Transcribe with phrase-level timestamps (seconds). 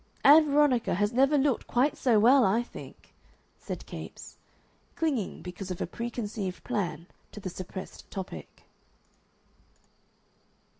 [0.23, 3.13] "Ann Veronica has never looked quite so well, I think,"
[3.59, 4.35] said Capes,
[4.95, 8.63] clinging, because of a preconceived plan, to the suppressed topic.